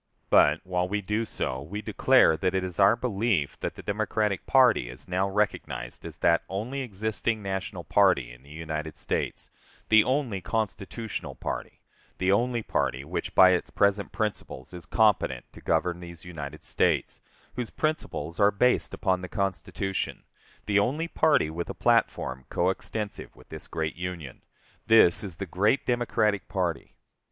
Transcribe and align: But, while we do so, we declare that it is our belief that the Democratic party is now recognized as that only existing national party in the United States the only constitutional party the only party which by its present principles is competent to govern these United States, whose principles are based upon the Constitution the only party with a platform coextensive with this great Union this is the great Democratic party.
But, 0.31 0.61
while 0.63 0.89
we 0.89 0.99
do 1.01 1.25
so, 1.25 1.61
we 1.61 1.83
declare 1.83 2.35
that 2.35 2.55
it 2.55 2.63
is 2.63 2.79
our 2.79 2.95
belief 2.95 3.59
that 3.59 3.75
the 3.75 3.83
Democratic 3.83 4.47
party 4.47 4.89
is 4.89 5.07
now 5.07 5.29
recognized 5.29 6.07
as 6.07 6.17
that 6.17 6.41
only 6.49 6.81
existing 6.81 7.43
national 7.43 7.83
party 7.83 8.31
in 8.31 8.41
the 8.41 8.49
United 8.49 8.97
States 8.97 9.51
the 9.89 10.03
only 10.03 10.41
constitutional 10.41 11.35
party 11.35 11.81
the 12.17 12.31
only 12.31 12.63
party 12.63 13.03
which 13.05 13.35
by 13.35 13.51
its 13.51 13.69
present 13.69 14.11
principles 14.11 14.73
is 14.73 14.87
competent 14.87 15.45
to 15.53 15.61
govern 15.61 15.99
these 15.99 16.25
United 16.25 16.65
States, 16.65 17.21
whose 17.55 17.69
principles 17.69 18.39
are 18.39 18.49
based 18.49 18.95
upon 18.95 19.21
the 19.21 19.29
Constitution 19.29 20.23
the 20.65 20.79
only 20.79 21.07
party 21.07 21.51
with 21.51 21.69
a 21.69 21.75
platform 21.75 22.45
coextensive 22.49 23.35
with 23.35 23.49
this 23.49 23.67
great 23.67 23.95
Union 23.95 24.41
this 24.87 25.23
is 25.23 25.35
the 25.37 25.45
great 25.45 25.85
Democratic 25.85 26.47
party. 26.47 26.95